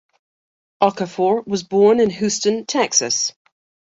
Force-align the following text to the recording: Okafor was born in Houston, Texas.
Okafor 0.81 1.45
was 1.45 1.61
born 1.61 1.99
in 1.99 2.09
Houston, 2.09 2.65
Texas. 2.65 3.33